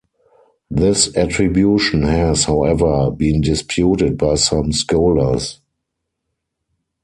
[0.71, 5.61] This attribution has, however, been disputed by some scholars.